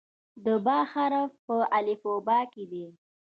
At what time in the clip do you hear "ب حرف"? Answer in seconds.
0.65-1.31